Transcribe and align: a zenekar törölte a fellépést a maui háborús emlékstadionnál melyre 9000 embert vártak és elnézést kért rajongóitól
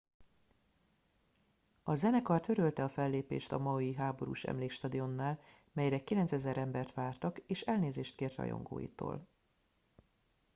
a 1.83 1.93
zenekar 1.95 2.39
törölte 2.41 2.83
a 2.83 2.87
fellépést 2.89 3.51
a 3.51 3.57
maui 3.59 3.93
háborús 3.93 4.43
emlékstadionnál 4.43 5.39
melyre 5.73 6.03
9000 6.03 6.57
embert 6.57 6.93
vártak 6.93 7.39
és 7.47 7.61
elnézést 7.61 8.15
kért 8.15 8.35
rajongóitól 8.35 9.27